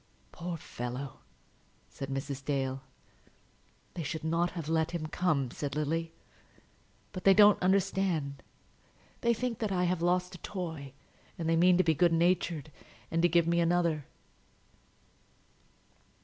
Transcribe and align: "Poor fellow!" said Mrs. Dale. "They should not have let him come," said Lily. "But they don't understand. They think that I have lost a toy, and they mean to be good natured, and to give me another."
"Poor 0.31 0.57
fellow!" 0.57 1.19
said 1.87 2.09
Mrs. 2.09 2.43
Dale. 2.43 2.81
"They 3.93 4.01
should 4.01 4.23
not 4.23 4.49
have 4.53 4.67
let 4.67 4.89
him 4.89 5.05
come," 5.05 5.51
said 5.51 5.75
Lily. 5.75 6.11
"But 7.11 7.23
they 7.23 7.35
don't 7.35 7.61
understand. 7.61 8.41
They 9.21 9.35
think 9.35 9.59
that 9.59 9.71
I 9.71 9.83
have 9.83 10.01
lost 10.01 10.33
a 10.33 10.39
toy, 10.39 10.93
and 11.37 11.47
they 11.47 11.55
mean 11.55 11.77
to 11.77 11.83
be 11.83 11.93
good 11.93 12.13
natured, 12.13 12.71
and 13.11 13.21
to 13.21 13.29
give 13.29 13.45
me 13.45 13.59
another." 13.59 14.07